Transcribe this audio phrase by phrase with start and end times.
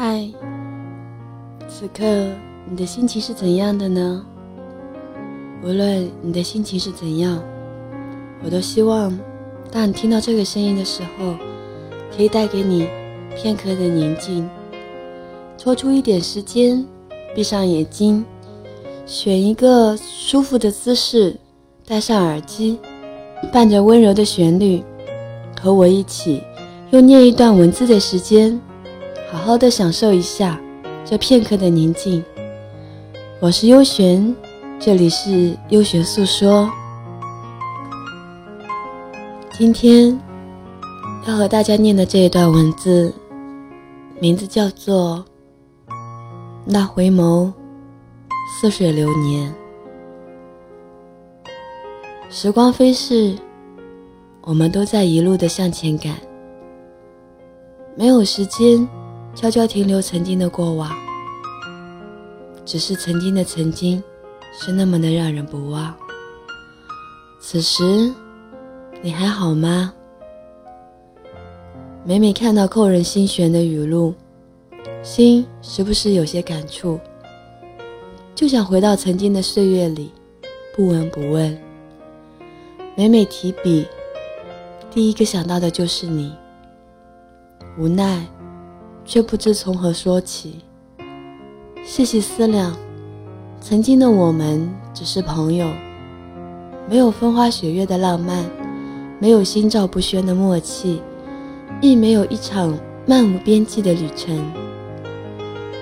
[0.00, 0.30] 嗨，
[1.66, 2.04] 此刻
[2.70, 4.24] 你的心情是怎样的呢？
[5.60, 7.42] 无论你的心情是怎样，
[8.44, 9.18] 我都希望，
[9.72, 11.34] 当你听到这个声音的时候，
[12.16, 12.86] 可以带给你
[13.34, 14.48] 片刻的宁静。
[15.56, 16.86] 抽出一点时间，
[17.34, 18.24] 闭上眼睛，
[19.04, 21.34] 选一个舒服的姿势，
[21.84, 22.78] 戴上耳机，
[23.52, 24.80] 伴着温柔的旋律，
[25.60, 26.40] 和我一起
[26.92, 28.60] 用念一段文字的时间。
[29.30, 30.58] 好好的享受一下
[31.04, 32.24] 这片刻的宁静。
[33.40, 34.34] 我是幽玄，
[34.78, 36.70] 这里是幽玄诉说。
[39.52, 40.18] 今天
[41.26, 43.12] 要和大家念的这一段文字，
[44.18, 45.22] 名字叫做
[46.64, 47.52] 《那回眸，
[48.58, 49.54] 似水流年》。
[52.30, 53.36] 时光飞逝，
[54.40, 56.14] 我们都在一路的向前赶，
[57.94, 58.88] 没有时间。
[59.38, 60.90] 悄悄停留曾经的过往，
[62.64, 64.02] 只是曾经的曾经，
[64.52, 65.94] 是那么的让人不忘。
[67.38, 68.12] 此时，
[69.00, 69.92] 你还好吗？
[72.04, 74.12] 每每看到扣人心弦的语录，
[75.04, 76.98] 心时不时有些感触，
[78.34, 80.10] 就想回到曾经的岁月里，
[80.74, 81.56] 不闻不问。
[82.96, 83.86] 每每提笔，
[84.90, 86.34] 第一个想到的就是你，
[87.78, 88.26] 无奈。
[89.08, 90.56] 却不知从何说起。
[91.82, 92.76] 细细思量，
[93.58, 95.66] 曾经的我们只是朋友，
[96.86, 98.44] 没有风花雪月的浪漫，
[99.18, 101.00] 没有心照不宣的默契，
[101.80, 104.38] 亦没有一场漫无边际的旅程，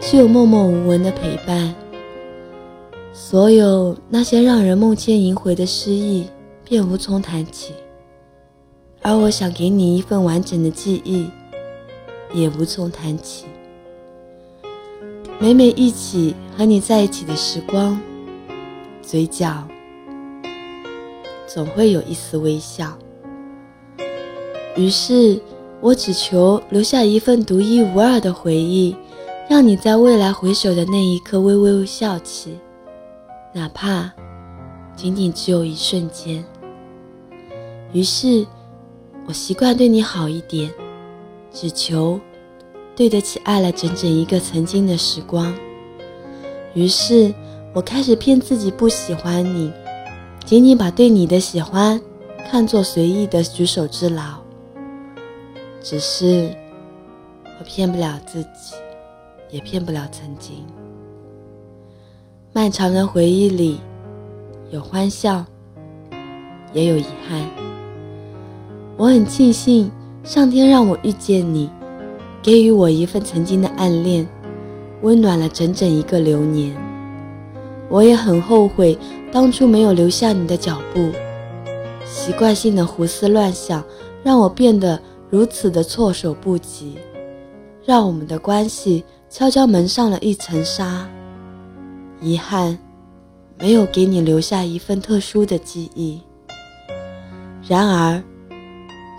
[0.00, 1.74] 只有默默无闻的陪伴。
[3.12, 6.28] 所有那些让人梦牵萦回的诗意，
[6.62, 7.74] 便无从谈起。
[9.02, 11.26] 而我想给你一份完整的记忆。
[12.32, 13.46] 也无从谈起。
[15.38, 18.00] 每每忆起和你在一起的时光，
[19.00, 19.66] 嘴角
[21.46, 22.96] 总会有一丝微笑。
[24.76, 25.40] 于是，
[25.80, 28.96] 我只求留下一份独一无二的回忆，
[29.48, 32.58] 让你在未来回首的那一刻微微笑起，
[33.54, 34.10] 哪怕
[34.96, 36.44] 仅仅只有一瞬间。
[37.92, 38.44] 于是，
[39.26, 40.68] 我习惯对你好一点。
[41.60, 42.20] 只求
[42.94, 45.52] 对得起爱了整整一个曾经的时光。
[46.72, 47.34] 于是
[47.74, 49.72] 我开始骗自己不喜欢你，
[50.44, 52.00] 仅仅把对你的喜欢
[52.48, 54.38] 看作随意的举手之劳。
[55.82, 56.48] 只是
[57.58, 58.76] 我骗不了自己，
[59.50, 60.64] 也骗不了曾经。
[62.52, 63.80] 漫长的回忆里，
[64.70, 65.44] 有欢笑，
[66.72, 67.44] 也有遗憾。
[68.96, 69.90] 我很庆幸。
[70.28, 71.70] 上天让我遇见你，
[72.42, 74.28] 给予我一份曾经的暗恋，
[75.00, 76.76] 温暖了整整一个流年。
[77.88, 78.98] 我也很后悔
[79.32, 81.10] 当初没有留下你的脚步，
[82.04, 83.82] 习惯性的胡思乱想，
[84.22, 85.00] 让我变得
[85.30, 86.98] 如此的措手不及，
[87.82, 91.08] 让我们的关系悄悄蒙上了一层纱。
[92.20, 92.78] 遗憾，
[93.58, 96.20] 没有给你留下一份特殊的记忆。
[97.66, 98.22] 然而。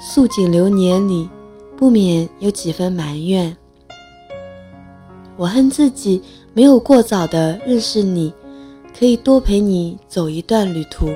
[0.01, 1.29] 素锦流年里，
[1.75, 3.55] 不免有几分埋怨。
[5.35, 6.21] 我恨自己
[6.53, 8.33] 没有过早的认识你，
[8.97, 11.09] 可以多陪你走一段旅途。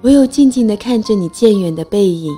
[0.00, 2.32] 唯有静静的看着你渐远的背影，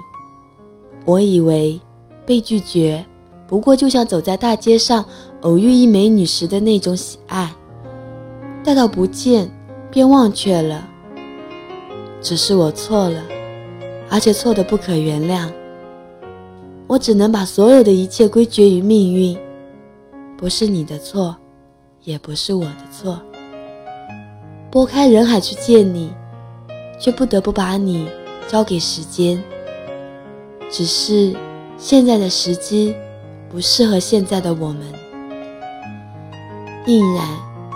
[1.04, 1.80] 我以为
[2.24, 3.04] 被拒绝
[3.46, 5.04] 不过就像走在大街上
[5.42, 7.54] 偶遇一美女时的那种喜爱，
[8.64, 9.48] 待到不见
[9.92, 10.88] 便忘却了。
[12.20, 13.35] 只是我错了。
[14.08, 15.50] 而且错的不可原谅，
[16.86, 19.36] 我只能把所有的一切归结于命运，
[20.36, 21.36] 不是你的错，
[22.04, 23.20] 也不是我的错。
[24.70, 26.12] 拨开人海去见你，
[27.00, 28.08] 却不得不把你
[28.46, 29.42] 交给时间。
[30.70, 31.34] 只是
[31.76, 32.94] 现在的时机
[33.48, 34.80] 不适合现在的我们，
[36.86, 37.26] 印然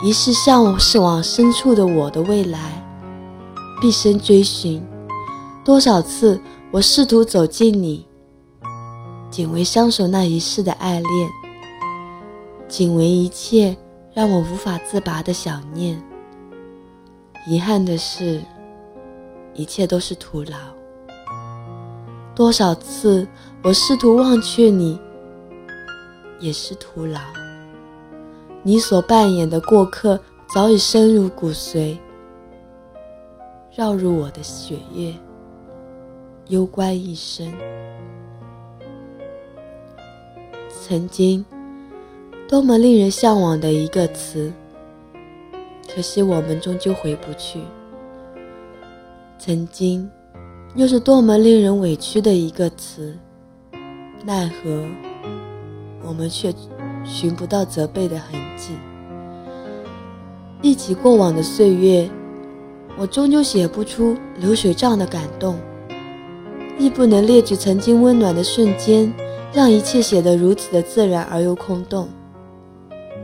[0.05, 2.59] 一世向是往深处的我的未来，
[3.81, 4.81] 毕生追寻。
[5.63, 6.41] 多少次，
[6.71, 8.07] 我试图走近你，
[9.31, 11.31] 仅为相守那一世的爱恋，
[12.67, 13.77] 仅为一切
[14.15, 16.03] 让我无法自拔的想念。
[17.47, 18.43] 遗憾的是，
[19.53, 20.57] 一切都是徒劳。
[22.35, 23.29] 多少次，
[23.63, 24.99] 我试图忘却你，
[26.39, 27.21] 也是徒劳。
[28.63, 30.19] 你所扮演的过客
[30.55, 31.99] 早已深入骨髓，
[33.77, 35.15] 绕入我的血液。
[36.51, 37.47] 攸关一生。
[40.69, 41.45] 曾经，
[42.49, 44.53] 多么令人向往的一个词，
[45.95, 47.61] 可惜我们终究回不去。
[49.39, 50.11] 曾经，
[50.75, 53.17] 又是多么令人委屈的一个词，
[54.25, 54.85] 奈何
[56.03, 56.53] 我们却
[57.05, 58.73] 寻不到责备的痕迹。
[60.63, 62.11] 忆起过往的岁月，
[62.99, 65.57] 我终究写不出流水账的感动，
[66.81, 69.13] 亦不能列举曾经温暖的瞬间，
[69.53, 72.09] 让一切写得如此的自然而又空洞。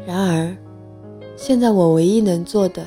[0.06, 0.54] 然而，
[1.36, 2.84] 现在我唯一能做的，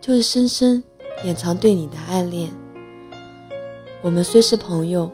[0.00, 0.80] 就是深深
[1.24, 2.48] 掩藏对你的暗恋。
[4.02, 5.10] 我们虽是朋友，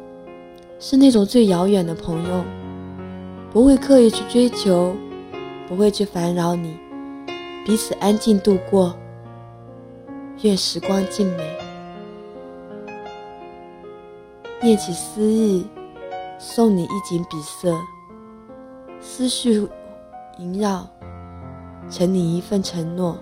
[0.79, 2.45] 是那种最遥远的朋友，
[3.51, 4.95] 不会刻意去追求，
[5.67, 6.77] 不会去烦扰你，
[7.65, 8.95] 彼此安静度过。
[10.43, 11.60] 愿时光静美。
[14.63, 15.67] 念起思意，
[16.39, 17.81] 送你一景笔色，
[19.01, 19.67] 思绪
[20.39, 20.87] 萦绕。
[21.89, 23.19] 承你一份承诺，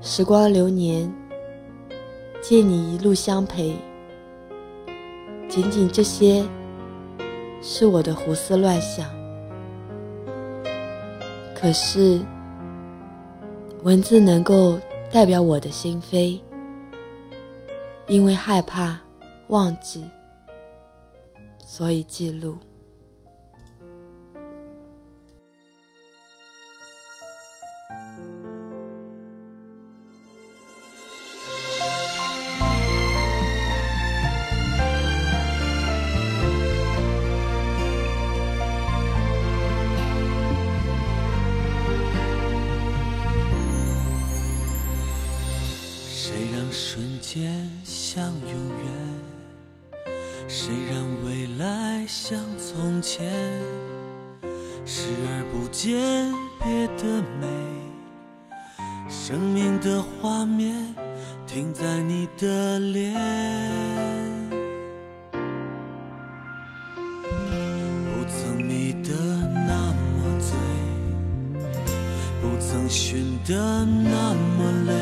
[0.00, 1.12] 时光流年，
[2.40, 3.76] 借你一路相陪。
[5.48, 6.44] 仅仅这些，
[7.60, 9.06] 是我的胡思乱想。
[11.54, 12.20] 可是，
[13.84, 14.76] 文字能够
[15.12, 16.40] 代表我的心扉，
[18.08, 18.98] 因为害怕
[19.52, 20.02] 忘记，
[21.58, 22.56] 所以记录。
[51.62, 53.30] 来像从前？
[54.84, 57.46] 视而不见别的美，
[59.08, 60.74] 生命的画面
[61.46, 63.14] 停在你的脸，
[65.30, 65.38] 不
[68.26, 69.12] 曾迷得
[69.64, 70.58] 那么醉，
[72.40, 74.92] 不曾寻得那么累。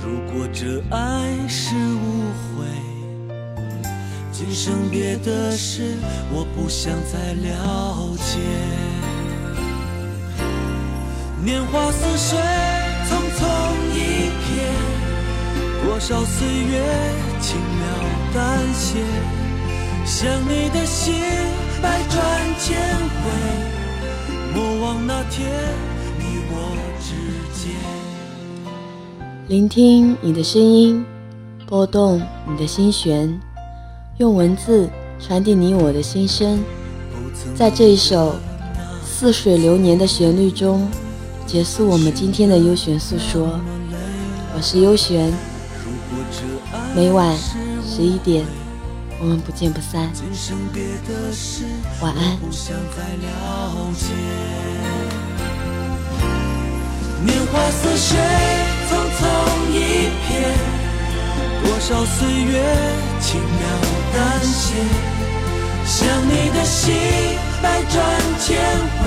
[0.00, 2.15] 如果这爱是误会，
[4.38, 5.96] 今生别的事
[6.30, 8.38] 我不想再了解。
[11.42, 12.38] 年华似水，
[13.08, 13.40] 匆匆
[13.94, 14.60] 一瞥，
[15.82, 16.84] 多少岁月
[17.40, 17.88] 轻描
[18.34, 19.00] 淡写，
[20.04, 21.14] 想你的心
[21.80, 22.20] 百转
[22.60, 22.76] 千
[23.08, 23.30] 回，
[24.54, 25.48] 莫忘那天
[26.18, 27.08] 你我之
[27.58, 27.72] 间。
[29.48, 31.02] 聆听你的声音，
[31.66, 33.40] 拨动你的心弦，
[34.18, 34.88] 用文字
[35.20, 36.64] 传递你我的心声。
[37.54, 38.34] 在这一首
[39.04, 40.88] 似水流年的旋律中，
[41.46, 43.60] 结束我们今天的悠悬诉说。
[44.54, 45.30] 我是悠悬，
[46.94, 47.36] 每晚
[47.86, 48.42] 十一点，
[49.20, 50.10] 我们不见不散。
[52.00, 52.38] 晚安。
[57.22, 58.16] 年华似水。
[58.86, 59.26] 匆匆
[59.72, 59.76] 一
[60.30, 60.30] 瞥，
[61.66, 62.62] 多少岁月
[63.20, 63.66] 轻描
[64.14, 64.72] 淡写，
[65.84, 66.94] 想你的心
[67.60, 67.94] 百转
[68.38, 68.56] 千
[68.98, 69.02] 回，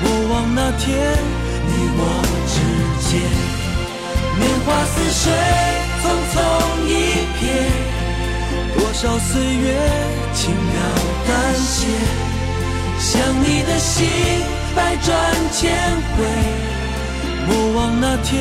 [0.00, 0.86] 莫忘那天
[1.66, 2.00] 你我
[2.46, 2.56] 之
[3.08, 3.10] 间。
[4.38, 5.22] 年华似水，
[6.02, 6.36] 匆匆
[6.86, 6.90] 一
[7.40, 7.42] 瞥，
[8.78, 9.66] 多少岁月
[10.34, 10.72] 轻描
[11.26, 11.76] 淡写，
[13.00, 13.10] 想
[13.42, 14.06] 你的心
[14.76, 15.12] 百转
[15.52, 15.60] 千
[16.16, 16.16] 回。
[17.46, 18.32] 莫忘那天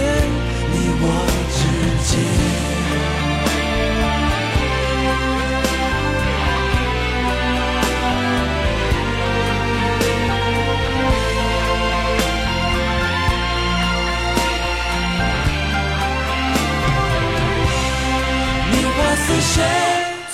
[19.53, 19.62] 却，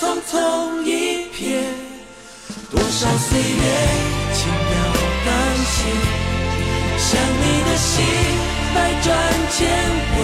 [0.00, 0.34] 匆匆
[0.82, 0.88] 一
[1.36, 1.38] 瞥，
[2.70, 3.64] 多少岁月
[4.32, 4.72] 轻描
[5.26, 5.28] 淡
[5.74, 5.76] 写，
[6.98, 7.90] 想你的心。
[8.72, 9.08] 百转
[9.50, 9.58] 千
[10.14, 10.16] 回，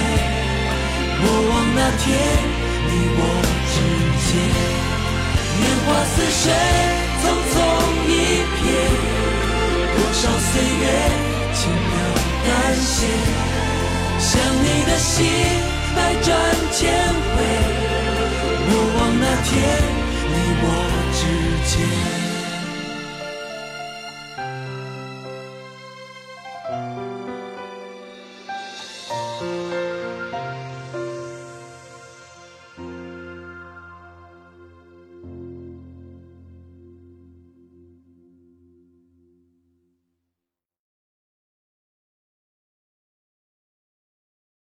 [1.21, 2.05] 过往那天
[2.87, 3.21] 你我
[3.73, 3.75] 之
[4.23, 4.29] 间。
[5.59, 6.45] 年华似水，
[7.21, 7.56] 匆匆